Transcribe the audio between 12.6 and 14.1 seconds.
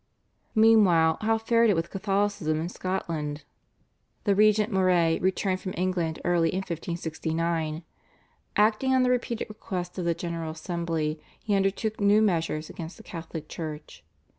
against the Catholic Church.